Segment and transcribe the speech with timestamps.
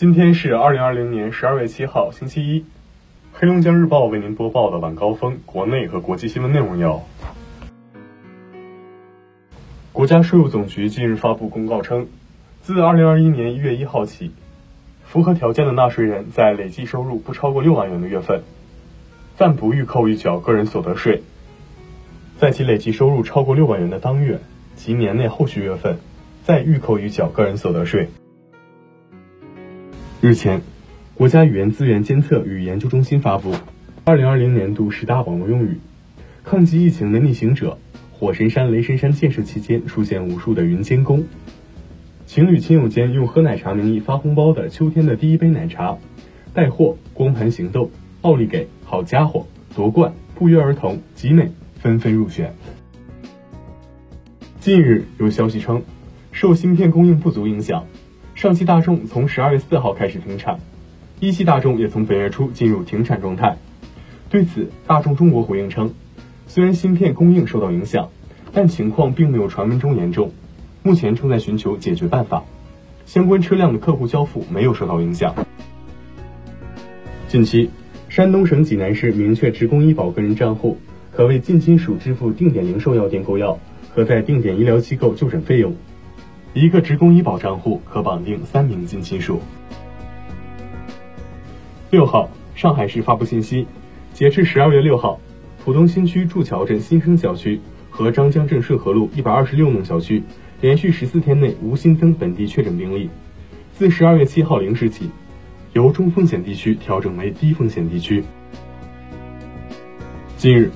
[0.00, 2.64] 今天是二零二零年十二月七号，星期一。
[3.34, 7.02] 黑龙江日报为您播报的晚高峰国内和国际新闻内容有：
[9.92, 12.06] 国家税务总局近日发布公告称，
[12.62, 14.30] 自二零二一年一月一号起，
[15.04, 18.40] 符合条件的纳税人在累计收入不超过六万元的月份，
[19.36, 21.20] 暂不预扣预缴个人所得税；
[22.38, 24.40] 在其累计收入超过六万元的当月
[24.76, 25.98] 及年内后续月份，
[26.42, 28.08] 再预扣预缴个人所得税。
[30.22, 30.60] 日前，
[31.14, 33.54] 国家语言资源监测与研究中心发布
[34.04, 35.78] 二零二零年度十大网络用语，
[36.44, 37.78] 抗击疫情的逆行者。
[38.12, 41.24] 火神山、雷神山建设期间出现无数的云监工，
[42.26, 45.96] 情侣亲友间用喝奶茶名义发红包的秋天的第一杯奶茶，
[46.52, 52.52] 带货、光盘行动、奥利给、好家伙、夺冠、不约而同、集美纷纷入选。
[54.60, 55.82] 近日有消息称，
[56.30, 57.86] 受芯片供应不足影响，
[58.40, 60.60] 上汽大众从十二月四号开始停产，
[61.20, 63.58] 一汽大众也从本月初进入停产状态。
[64.30, 65.92] 对此，大众中国回应称。
[66.46, 68.08] 虽然芯片供应受到影响，
[68.50, 70.32] 但情况并没有传闻中严重，
[70.82, 72.42] 目前正在寻求解决办法。
[73.04, 75.34] 相关车辆的客户交付没有受到影响。
[77.28, 77.68] 近期，
[78.08, 80.78] 山东省济南市明确职工医保个人账户
[81.12, 83.58] 可为近亲属支付定点零售药店购药
[83.94, 85.74] 和在定点医疗机构就诊费用，
[86.52, 89.40] 一个职工医保账户可绑定三名近亲属。
[91.90, 93.66] 六号，上海市发布信息，
[94.12, 95.20] 截至十二月六号。
[95.64, 100.22] 浦东新区祝桥镇新生小区和张江镇顺河路一百二十六弄小区
[100.62, 103.10] 连续十四天内无新增本地确诊病例。
[103.74, 105.10] 自十二月七号零时起，
[105.74, 108.24] 由中风险地区调整为低风险地区。
[110.36, 110.72] 近日，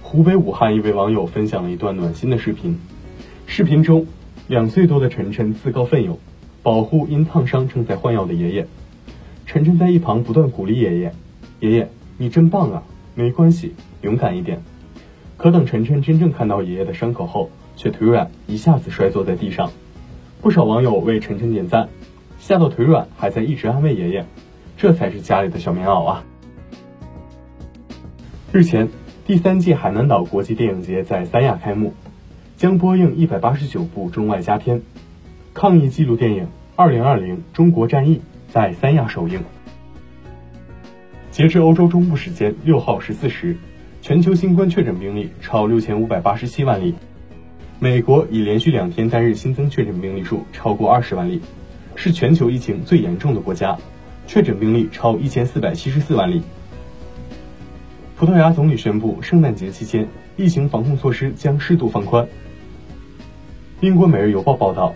[0.00, 2.78] 湖北武汉一位网友分享了一段暖心的视频。
[3.46, 4.06] 视频中，
[4.48, 6.18] 两岁多的晨晨自告奋勇
[6.62, 8.66] 保护因烫伤正在换药的爷爷。
[9.44, 11.12] 晨晨在一旁不断鼓励爷爷
[11.60, 12.82] ：“爷爷，你真棒啊！
[13.14, 14.62] 没关系。”勇敢一点。
[15.36, 19.70] 可等晨晨真正看到爷爷的伤口后，却腿软，一下子摔坐在地上。
[20.40, 21.90] 不少网友为晨晨点赞，
[22.38, 24.24] 吓到腿软还在一直安慰爷爷，
[24.78, 26.24] 这才是家里的小棉袄啊！
[28.50, 28.88] 日前，
[29.26, 31.92] 第三届海南岛国际电影节在三亚开幕，
[32.58, 34.82] 将播映一百八十九部中外佳片。
[35.54, 36.42] 抗疫纪录电影
[36.74, 38.16] 《二零二零中国战役》
[38.52, 39.40] 在三亚首映。
[41.30, 43.56] 截至欧洲中部时间六号十四时。
[44.02, 46.94] 全球新冠确诊病例超六千五百八十七万例，
[47.78, 51.40] 美国已连续两天单日新增确诊病例数超过二十万例，
[51.94, 53.76] 是全球疫情最严重的国家，
[54.26, 56.42] 确诊病例超一千四百七十四万例。
[58.16, 62.26] 葡萄牙总理宣布，圣诞节期间疫情防控措施将适度放宽。
[63.80, 64.92] 英国《每日邮报》报道，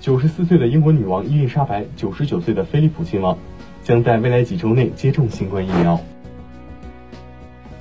[0.00, 3.36] 九十四岁的英国女王伊丽莎白、九十九岁的菲利普亲王
[3.82, 6.00] 将在未来几周内接种新冠疫苗。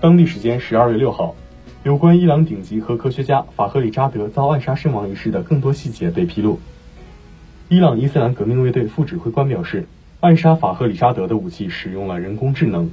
[0.02, 1.36] 当地时间十二月六号，
[1.84, 6.60] 有关伊朗顶级核科学家法赫里扎德遭暗杀身亡一事的更多细节被披露。
[7.68, 9.88] 伊朗伊斯兰革命卫队副指挥官表示，
[10.20, 12.90] 暗杀法赫里扎德的武器使用了人工智能。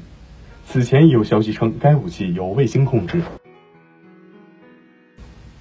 [0.66, 3.22] 此前也有消息称，该武器由卫星控制。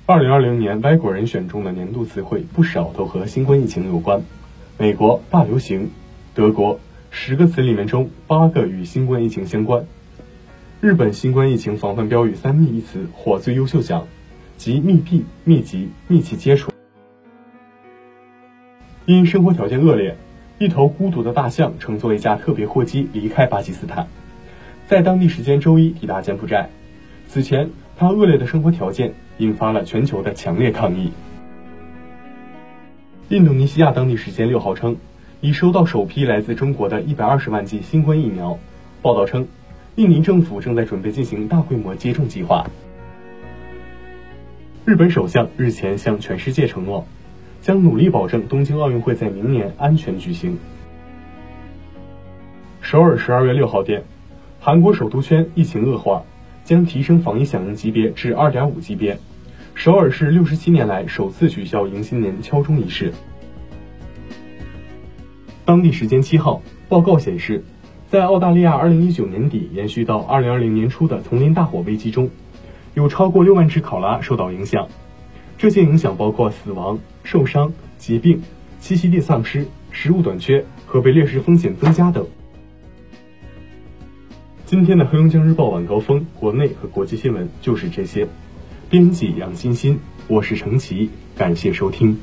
[0.08, 4.22] 二零二零年外国人选中的年度词汇不少都和新冠疫情有关。
[4.78, 5.90] 美国大流行，
[6.36, 6.80] 德国
[7.10, 9.88] 十个词里面中八个与新冠疫情相关。
[10.80, 14.06] 日本新冠疫情防范标语“三密”一词获最优秀奖，
[14.58, 16.72] 即密闭、密集、密切接触。
[19.08, 20.18] 因生活条件恶劣，
[20.60, 24.06] 一头孤独的大象乘坐一架特别货机离开巴基斯坦，
[24.88, 26.70] 在当地时间周一抵达柬埔寨。
[27.28, 31.12] 此前，它恶劣的生活条件引发了全球的强烈抗议。
[33.30, 34.96] 印度尼西亚当地时间六号称，
[35.42, 38.58] 已收到首批来自中国的一百二十万剂新冠疫苗。
[39.02, 39.48] 报道称。
[39.98, 42.66] 印尼政府正在准备进行大规模接种计划。
[44.84, 47.08] 日本首相日前向全世界承诺，
[47.62, 50.58] 将努力保证东京奥运会在明年安全举行。
[52.82, 54.04] 首尔十二月六号电，
[54.60, 56.24] 韩国首都圈疫情恶化，
[56.66, 59.18] 将提升防疫响应级别至二点五级别。
[59.74, 63.14] 首尔市六十七年来首次取消迎新年敲钟仪式。
[65.64, 67.64] 当地时间七号，报告显示。
[68.08, 72.30] 在澳大利亚2019年底延续到2020年初的丛林大火危机中，
[72.94, 74.88] 有超过6万只考拉受到影响。
[75.58, 78.42] 这些影响包括死亡、受伤、疾病、
[78.80, 82.26] 栖息地丧失、食物短缺和被掠食风险增加等。
[84.68, 88.28] 今天的黑龙江日报晚高峰国内和国际新闻就是这些。
[88.90, 92.18] 编辑杨欣欣，我是程琦，感谢收听。